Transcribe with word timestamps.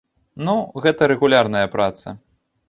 Ну, 0.47 0.55
гэта 0.85 1.09
рэгулярная 1.11 1.63
праца. 1.77 2.17